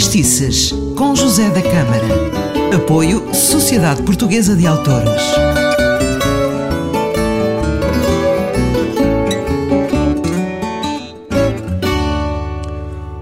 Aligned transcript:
Fadistices, 0.00 0.72
com 0.96 1.14
José 1.14 1.50
da 1.50 1.60
Câmara. 1.60 2.74
Apoio 2.74 3.34
Sociedade 3.34 4.02
Portuguesa 4.02 4.56
de 4.56 4.66
Autores. 4.66 5.22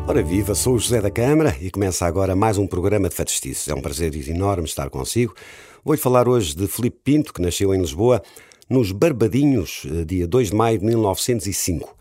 Ora 0.06 0.22
viva, 0.22 0.54
sou 0.54 0.76
o 0.76 0.78
José 0.78 1.00
da 1.00 1.10
Câmara 1.10 1.56
e 1.60 1.68
começa 1.68 2.06
agora 2.06 2.36
mais 2.36 2.58
um 2.58 2.66
programa 2.68 3.08
de 3.08 3.14
Fadistices. 3.16 3.66
É 3.66 3.74
um 3.74 3.80
prazer 3.80 4.14
enorme 4.30 4.68
estar 4.68 4.88
consigo. 4.88 5.34
Vou-lhe 5.84 6.00
falar 6.00 6.28
hoje 6.28 6.54
de 6.54 6.68
Filipe 6.68 7.00
Pinto, 7.02 7.34
que 7.34 7.42
nasceu 7.42 7.74
em 7.74 7.80
Lisboa 7.80 8.22
nos 8.70 8.92
Barbadinhos, 8.92 9.82
eh, 9.84 10.04
dia 10.04 10.28
2 10.28 10.50
de 10.50 10.54
maio 10.54 10.78
de 10.78 10.84
1905. 10.84 11.96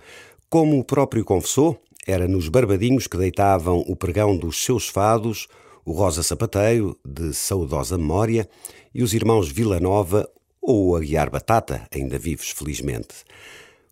Como 0.48 0.78
o 0.78 0.84
próprio 0.84 1.26
confessou, 1.26 1.82
era 2.08 2.26
nos 2.26 2.48
Barbadinhos 2.48 3.06
que 3.06 3.18
deitavam 3.18 3.84
o 3.86 3.94
pregão 3.94 4.38
dos 4.38 4.64
seus 4.64 4.88
fados, 4.88 5.50
o 5.84 5.92
Rosa 5.92 6.24
Sapateiro, 6.24 6.98
de 7.06 7.34
saudosa 7.34 7.98
memória, 7.98 8.50
e 8.96 9.04
os 9.04 9.14
irmãos 9.14 9.52
Villanova 9.52 10.28
ou 10.62 10.88
o 10.88 10.96
Aguiar 10.96 11.30
Batata, 11.30 11.86
ainda 11.94 12.18
vivos 12.18 12.50
felizmente. 12.52 13.26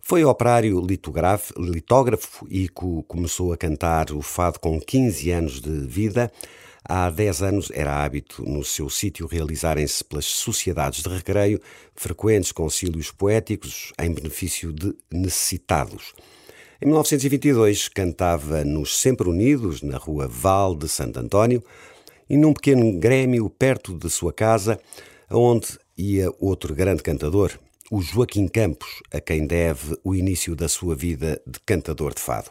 Foi 0.00 0.24
operário 0.24 0.80
litógrafo 0.80 2.46
e 2.48 2.68
começou 3.06 3.52
a 3.52 3.56
cantar 3.56 4.12
o 4.12 4.22
fado 4.22 4.58
com 4.60 4.80
15 4.80 5.30
anos 5.30 5.60
de 5.60 5.86
vida. 5.86 6.32
Há 6.88 7.10
10 7.10 7.42
anos 7.42 7.70
era 7.74 8.02
hábito 8.02 8.42
no 8.44 8.64
seu 8.64 8.88
sítio 8.88 9.26
realizarem-se 9.26 10.02
pelas 10.04 10.24
sociedades 10.24 11.02
de 11.02 11.08
recreio 11.08 11.60
frequentes 11.94 12.52
concílios 12.52 13.10
poéticos 13.10 13.92
em 13.98 14.10
benefício 14.10 14.72
de 14.72 14.94
necessitados. 15.10 16.14
Em 16.78 16.84
1922 16.84 17.88
cantava 17.88 18.62
nos 18.62 18.98
Sempre 18.98 19.30
Unidos, 19.30 19.80
na 19.80 19.96
rua 19.96 20.28
Val 20.28 20.76
de 20.76 20.86
Santo 20.86 21.18
António, 21.18 21.64
e 22.28 22.36
num 22.36 22.52
pequeno 22.52 22.92
grêmio 22.98 23.48
perto 23.48 23.94
de 23.94 24.10
sua 24.10 24.30
casa, 24.30 24.78
onde 25.30 25.78
ia 25.96 26.30
outro 26.38 26.74
grande 26.74 27.02
cantador, 27.02 27.58
o 27.90 28.02
Joaquim 28.02 28.46
Campos, 28.46 29.00
a 29.10 29.18
quem 29.22 29.46
deve 29.46 29.96
o 30.04 30.14
início 30.14 30.54
da 30.54 30.68
sua 30.68 30.94
vida 30.94 31.40
de 31.46 31.58
cantador 31.60 32.12
de 32.12 32.20
fado. 32.20 32.50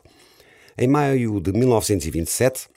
Em 0.75 0.87
maio 0.87 1.39
de 1.39 1.53
1927, 1.53 2.67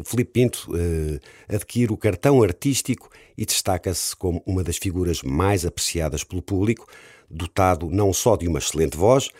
o 0.00 0.04
Filipe 0.04 0.32
Pinto 0.32 0.68
eh, 0.74 1.20
adquire 1.54 1.92
o 1.92 1.96
cartão 1.96 2.42
artístico 2.42 3.08
e 3.38 3.46
destaca-se 3.46 4.16
como 4.16 4.42
uma 4.44 4.64
das 4.64 4.78
figuras 4.78 5.22
mais 5.22 5.64
apreciadas 5.64 6.24
pelo 6.24 6.42
público, 6.42 6.88
dotado 7.30 7.88
não 7.88 8.12
só 8.12 8.36
de 8.36 8.48
uma 8.48 8.58
excelente 8.58 8.96
voz, 8.96 9.30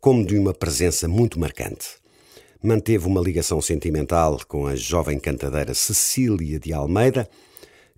como 0.00 0.24
de 0.24 0.36
uma 0.38 0.54
presença 0.54 1.08
muito 1.08 1.38
marcante. 1.38 1.86
Manteve 2.62 3.06
uma 3.06 3.20
ligação 3.20 3.60
sentimental 3.60 4.40
com 4.48 4.66
a 4.66 4.74
jovem 4.74 5.18
cantadeira 5.18 5.74
Cecília 5.74 6.58
de 6.58 6.72
Almeida, 6.72 7.28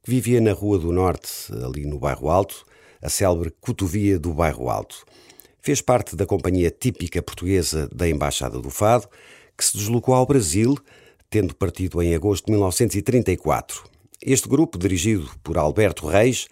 que 0.02 0.10
vivia 0.10 0.40
na 0.40 0.52
Rua 0.52 0.78
do 0.78 0.92
Norte, 0.92 1.30
ali 1.64 1.86
no 1.86 1.98
Bairro 1.98 2.28
Alto, 2.28 2.64
a 3.00 3.08
célebre 3.08 3.52
cotovia 3.60 4.18
do 4.18 4.32
Bairro 4.32 4.68
Alto. 4.68 5.04
Fez 5.60 5.80
parte 5.80 6.16
da 6.16 6.26
companhia 6.26 6.70
típica 6.70 7.22
portuguesa 7.22 7.88
da 7.92 8.08
Embaixada 8.08 8.60
do 8.60 8.70
Fado, 8.70 9.08
que 9.56 9.64
se 9.64 9.76
deslocou 9.76 10.14
ao 10.14 10.26
Brasil, 10.26 10.76
tendo 11.30 11.54
partido 11.54 12.02
em 12.02 12.14
agosto 12.14 12.46
de 12.46 12.52
1934. 12.52 13.84
Este 14.20 14.48
grupo, 14.48 14.78
dirigido 14.78 15.30
por 15.42 15.58
Alberto 15.58 16.06
Reis, 16.06 16.48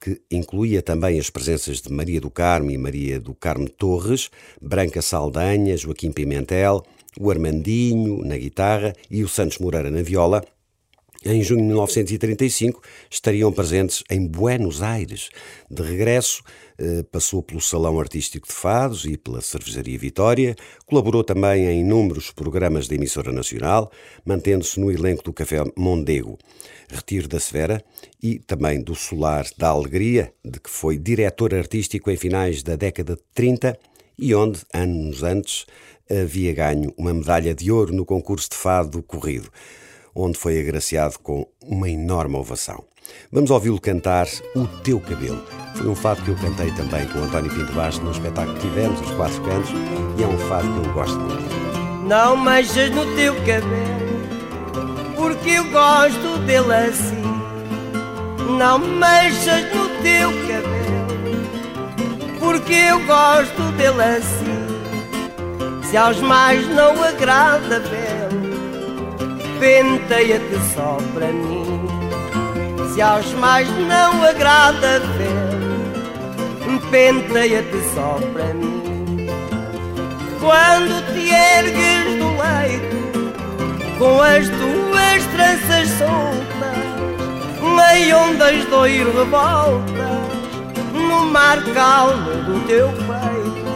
que 0.00 0.20
incluía 0.30 0.80
também 0.80 1.18
as 1.18 1.30
presenças 1.30 1.80
de 1.80 1.92
Maria 1.92 2.20
do 2.20 2.30
Carmo 2.30 2.70
e 2.70 2.78
Maria 2.78 3.18
do 3.18 3.34
Carmo 3.34 3.68
Torres, 3.68 4.30
Branca 4.60 5.02
Saldanha, 5.02 5.76
Joaquim 5.76 6.12
Pimentel, 6.12 6.84
o 7.18 7.30
Armandinho 7.30 8.24
na 8.24 8.36
guitarra 8.36 8.92
e 9.10 9.24
o 9.24 9.28
Santos 9.28 9.58
Moreira 9.58 9.90
na 9.90 10.02
viola, 10.02 10.44
em 11.24 11.42
junho 11.42 11.60
de 11.60 11.66
1935 11.66 12.80
estariam 13.10 13.52
presentes 13.52 14.04
em 14.08 14.26
Buenos 14.26 14.82
Aires. 14.82 15.30
De 15.68 15.82
regresso, 15.82 16.42
eh, 16.78 17.02
passou 17.10 17.42
pelo 17.42 17.60
Salão 17.60 17.98
Artístico 17.98 18.46
de 18.46 18.54
Fados 18.54 19.04
e 19.04 19.16
pela 19.16 19.40
Cervejaria 19.40 19.98
Vitória, 19.98 20.54
colaborou 20.86 21.24
também 21.24 21.66
em 21.66 21.80
inúmeros 21.80 22.30
programas 22.30 22.86
da 22.86 22.94
emissora 22.94 23.32
nacional, 23.32 23.90
mantendo-se 24.24 24.78
no 24.78 24.92
elenco 24.92 25.24
do 25.24 25.32
Café 25.32 25.64
Mondego, 25.76 26.38
Retiro 26.88 27.26
da 27.26 27.40
Severa 27.40 27.82
e 28.22 28.38
também 28.38 28.80
do 28.80 28.94
Solar 28.94 29.46
da 29.58 29.68
Alegria, 29.70 30.32
de 30.44 30.60
que 30.60 30.70
foi 30.70 30.96
diretor 30.96 31.52
artístico 31.52 32.10
em 32.10 32.16
finais 32.16 32.62
da 32.62 32.76
década 32.76 33.16
de 33.16 33.22
30 33.34 33.76
e 34.16 34.34
onde, 34.34 34.60
anos 34.72 35.22
antes, 35.24 35.66
havia 36.08 36.54
ganho 36.54 36.94
uma 36.96 37.12
medalha 37.12 37.54
de 37.54 37.70
ouro 37.70 37.92
no 37.92 38.06
concurso 38.06 38.50
de 38.50 38.56
fado 38.56 39.02
corrido 39.02 39.50
onde 40.18 40.38
foi 40.38 40.60
agraciado 40.60 41.18
com 41.20 41.46
uma 41.62 41.88
enorme 41.88 42.36
ovação. 42.36 42.84
Vamos 43.32 43.50
ouvi-lo 43.50 43.80
cantar 43.80 44.26
O 44.54 44.66
Teu 44.66 45.00
Cabelo. 45.00 45.42
Foi 45.74 45.86
um 45.86 45.94
fado 45.94 46.22
que 46.22 46.30
eu 46.30 46.36
cantei 46.36 46.72
também 46.72 47.06
com 47.06 47.20
António 47.20 47.54
Pinto 47.54 47.72
Bastos 47.72 48.04
no 48.04 48.10
espetáculo 48.10 48.56
que 48.56 48.62
tivemos, 48.68 49.00
Os 49.00 49.10
Quatro 49.12 49.40
Cantos, 49.42 49.70
e 50.18 50.22
é 50.22 50.26
um 50.26 50.38
fado 50.48 50.68
que 50.72 50.86
eu 50.86 50.92
gosto 50.92 51.18
muito. 51.18 52.06
Não 52.06 52.36
mexas 52.36 52.90
no 52.90 53.04
teu 53.14 53.34
cabelo, 53.36 55.14
porque 55.14 55.50
eu 55.50 55.70
gosto 55.70 56.38
dele 56.46 56.74
assim. 56.74 57.22
Não 58.58 58.78
mexas 58.78 59.62
no 59.74 59.88
teu 60.02 60.30
cabelo, 60.48 61.08
porque 62.40 62.72
eu 62.72 63.06
gosto 63.06 63.72
dele 63.76 64.02
assim. 64.02 64.68
Se 65.88 65.96
aos 65.96 66.20
mais 66.20 66.66
não 66.68 67.02
agrada 67.02 67.80
ver 67.80 68.37
penteia-te 69.58 70.58
só 70.74 70.98
para 71.14 71.26
mim. 71.26 71.86
Se 72.92 73.02
aos 73.02 73.32
mais 73.34 73.68
não 73.68 74.22
agrada 74.24 75.00
ver, 75.16 76.78
penteia-te 76.90 77.80
só 77.94 78.18
para 78.32 78.54
mim. 78.54 79.26
Quando 80.40 81.02
te 81.12 81.30
ergues 81.30 82.18
do 82.18 82.28
leito, 82.38 83.98
com 83.98 84.22
as 84.22 84.48
tuas 84.48 85.24
tranças 85.34 85.88
soltas, 85.98 86.78
meio 87.76 88.16
ondas 88.16 88.64
de 88.64 88.74
oiro 88.74 89.12
revoltas, 89.12 90.18
no 90.92 91.26
mar 91.26 91.62
calmo 91.74 92.30
do 92.44 92.66
teu 92.66 92.88
peito, 92.88 93.68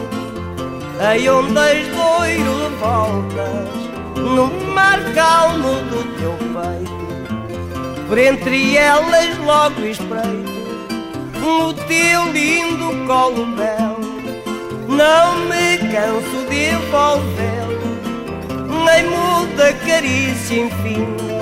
em 1.14 1.28
ondas 1.28 1.84
de 1.84 2.00
oiro 2.20 2.62
revoltas 2.62 3.91
no 4.16 4.48
mar 4.74 5.00
calmo 5.14 5.74
do 5.90 6.04
teu 6.18 6.32
peito, 6.54 8.06
por 8.08 8.18
entre 8.18 8.76
elas 8.76 9.38
logo 9.38 9.84
espreito 9.84 10.52
o 11.44 11.72
teu 11.74 12.32
lindo 12.32 13.06
colo 13.06 13.46
belo. 13.56 14.12
Não 14.88 15.46
me 15.46 15.78
canso 15.78 16.46
de 16.48 16.70
envolvê-lo, 16.70 17.80
nem 18.84 19.02
muda 19.08 19.72
carícia 19.86 20.60
infinda, 20.60 21.40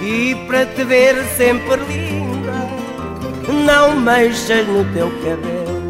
e 0.00 0.34
para 0.46 0.66
te 0.66 0.84
ver 0.84 1.16
sempre 1.36 1.76
linda, 1.88 2.68
não 3.64 3.96
mexas 4.00 4.66
no 4.66 4.84
teu 4.92 5.10
cabelo, 5.22 5.80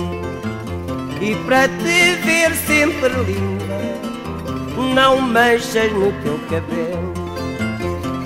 e 1.21 1.35
para 1.47 1.67
te 1.67 2.15
ver 2.25 2.55
sempre 2.67 3.09
linda 3.25 3.70
não 4.83 5.21
mexas 5.21 5.93
no 5.93 6.13
teu 6.23 6.39
cabelo. 6.49 7.15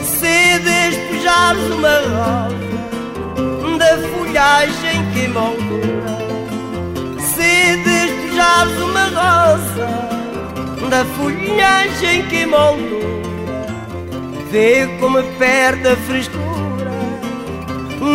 Se 0.01 0.59
despejares 0.59 1.63
uma 1.71 1.99
rosa 1.99 3.79
da 3.79 3.99
folhagem 4.09 5.05
que 5.13 5.29
moldura, 5.29 6.19
se 7.21 7.77
despejares 7.77 8.77
uma 8.81 9.05
rosa 9.05 9.89
da 10.89 11.05
folhagem 11.17 12.23
que 12.29 12.47
moldura, 12.47 13.67
vê 14.51 14.87
como 15.01 15.23
perde 15.39 15.89
a 15.89 15.97
frescura 15.97 16.55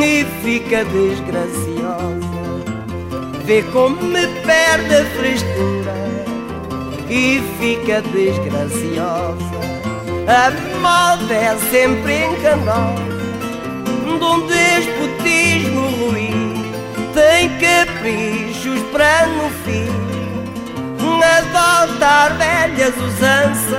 e 0.03 0.25
fica 0.43 0.85
desgraciosa. 0.85 2.29
Vê 3.45 3.63
como 3.73 4.01
me 4.03 4.27
perde 4.45 4.95
a 4.95 5.05
frescura 5.05 6.08
e 7.09 7.41
fica 7.59 8.01
desgraciosa. 8.01 9.59
A 10.27 10.51
moda 10.79 11.33
é 11.33 11.57
sempre 11.71 12.25
enganosa, 12.25 13.19
de 13.83 14.23
um 14.23 14.47
despotismo 14.47 15.81
ruim, 15.97 16.63
tem 17.13 17.49
caprichos 17.57 18.81
para 18.91 19.25
no 19.27 19.49
fim 19.63 20.09
adotar 21.23 22.37
velhas 22.37 22.95
usanças, 22.97 23.77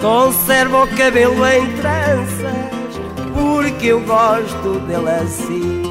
conserva 0.00 0.84
o 0.84 0.88
cabelo 0.96 1.46
em 1.46 1.72
tranças, 1.76 3.00
porque 3.32 3.86
eu 3.88 4.00
gosto 4.00 4.80
dele 4.80 5.10
assim. 5.10 5.84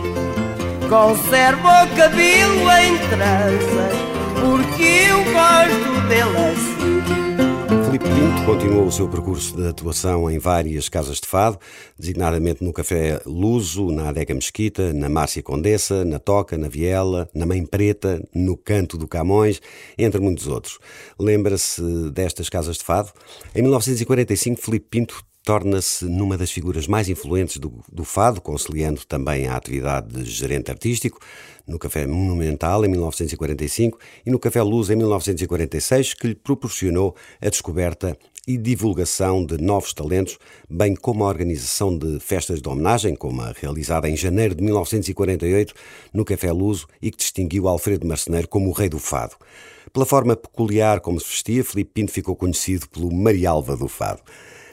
Conserva 0.89 1.85
o 1.85 1.95
cabelo 1.95 2.71
em 2.71 2.97
tranças 3.09 4.12
porque 4.43 4.83
eu 4.83 5.23
gosto 5.31 6.07
dela 6.09 6.49
assim. 6.51 6.83
Filipe 7.85 8.05
Pinto 8.05 8.45
continuou 8.45 8.87
o 8.87 8.91
seu 8.91 9.07
percurso 9.07 9.55
de 9.55 9.67
atuação 9.67 10.29
em 10.29 10.37
várias 10.37 10.89
casas 10.89 11.21
de 11.21 11.27
fado, 11.27 11.57
designadamente 11.97 12.61
no 12.61 12.73
Café 12.73 13.21
Luso, 13.25 13.89
na 13.89 14.09
Adega 14.09 14.33
Mesquita, 14.33 14.91
na 14.91 15.07
Márcia 15.07 15.41
Condessa, 15.41 16.03
na 16.03 16.19
Toca, 16.19 16.57
na 16.57 16.67
Viela, 16.67 17.29
na 17.33 17.45
Mãe 17.45 17.65
Preta, 17.65 18.21
no 18.33 18.57
Canto 18.57 18.97
do 18.97 19.07
Camões, 19.07 19.61
entre 19.97 20.19
muitos 20.19 20.47
outros. 20.47 20.77
Lembra-se 21.17 21.81
destas 22.11 22.49
casas 22.49 22.77
de 22.77 22.83
fado? 22.83 23.11
Em 23.55 23.61
1945, 23.61 24.61
Filipe 24.61 24.87
Pinto 24.89 25.23
torna-se 25.43 26.05
numa 26.05 26.37
das 26.37 26.51
figuras 26.51 26.87
mais 26.87 27.09
influentes 27.09 27.57
do, 27.57 27.73
do, 27.91 28.03
fado, 28.05 28.39
conciliando 28.39 29.05
também 29.05 29.47
a 29.47 29.55
atividade 29.55 30.23
de 30.23 30.29
gerente 30.29 30.71
artístico, 30.71 31.19
no 31.67 31.77
Café 31.77 32.05
Monumental 32.07 32.83
em 32.85 32.89
1945 32.89 33.97
e 34.25 34.31
no 34.31 34.39
Café 34.39 34.61
Luz 34.61 34.89
em 34.89 34.95
1946, 34.95 36.13
que 36.13 36.27
lhe 36.27 36.35
proporcionou 36.35 37.15
a 37.41 37.49
descoberta 37.49 38.17
e 38.45 38.57
divulgação 38.57 39.45
de 39.45 39.57
novos 39.57 39.93
talentos, 39.93 40.37
bem 40.69 40.95
como 40.95 41.23
a 41.23 41.27
organização 41.27 41.97
de 41.97 42.19
festas 42.19 42.61
de 42.61 42.67
homenagem, 42.67 43.15
como 43.15 43.41
a 43.41 43.53
realizada 43.53 44.09
em 44.09 44.17
janeiro 44.17 44.53
de 44.53 44.63
1948 44.63 45.73
no 46.13 46.25
Café 46.25 46.51
Luso 46.51 46.87
e 47.01 47.09
que 47.09 47.17
distinguiu 47.17 47.67
Alfredo 47.67 48.05
Marceneiro 48.05 48.47
como 48.47 48.69
o 48.69 48.73
rei 48.73 48.89
do 48.89 48.99
fado. 48.99 49.35
Pela 49.93 50.05
forma 50.05 50.35
peculiar 50.35 50.99
como 50.99 51.19
se 51.19 51.27
vestia, 51.27 51.63
Filipe 51.63 51.91
Pinto 51.93 52.11
ficou 52.11 52.35
conhecido 52.35 52.89
pelo 52.89 53.13
Marialva 53.13 53.77
do 53.77 53.87
Fado. 53.87 54.21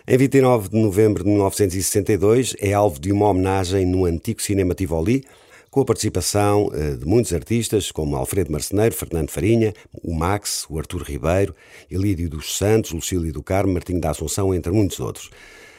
Em 0.09 0.17
29 0.17 0.71
de 0.71 0.77
novembro 0.77 1.23
de 1.23 1.29
1962, 1.31 2.57
é 2.59 2.73
alvo 2.73 2.99
de 2.99 3.13
uma 3.13 3.29
homenagem 3.29 3.85
no 3.85 4.07
antigo 4.07 4.41
Cinema 4.41 4.75
Tivoli, 4.75 5.25
com 5.71 5.81
a 5.83 5.85
participação 5.85 6.71
eh, 6.75 6.97
de 6.97 7.07
muitos 7.07 7.33
artistas 7.33 7.93
como 7.93 8.17
Alfredo 8.17 8.51
Marceneiro, 8.51 8.95
Fernando 8.95 9.31
Farinha, 9.31 9.73
o 10.03 10.13
Max, 10.13 10.67
o 10.69 10.79
Artur 10.79 11.03
Ribeiro, 11.03 11.55
Elídio 11.89 12.29
dos 12.29 12.57
Santos, 12.57 12.91
Lucílio 12.91 13.33
do 13.33 13.43
Carmo, 13.43 13.75
Martinho 13.75 14.01
da 14.01 14.11
Assunção, 14.11 14.55
entre 14.55 14.73
muitos 14.73 14.99
outros. 14.99 15.31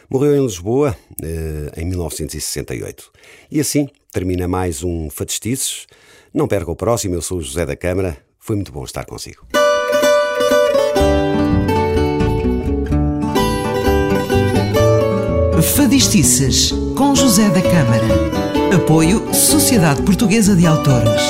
Morreu 0.10 0.36
em 0.36 0.46
Lisboa 0.46 0.96
eh, 1.22 1.82
em 1.82 1.86
1968. 1.86 3.12
E 3.50 3.60
assim 3.60 3.90
termina 4.14 4.48
mais 4.48 4.84
um 4.84 5.10
Fatestices. 5.10 5.88
Não 6.34 6.48
perca 6.48 6.72
o 6.72 6.76
próximo, 6.76 7.16
eu 7.16 7.22
sou 7.22 7.40
o 7.40 7.42
José 7.42 7.66
da 7.66 7.76
Câmara. 7.76 8.18
Foi 8.40 8.56
muito 8.56 8.72
bom 8.72 8.86
estar 8.86 9.06
consigo. 9.06 9.61
Fadistices, 15.62 16.74
com 16.96 17.16
José 17.16 17.48
da 17.50 17.62
Câmara. 17.62 18.76
Apoio 18.76 19.34
Sociedade 19.34 20.02
Portuguesa 20.02 20.56
de 20.56 20.66
Autores. 20.66 21.22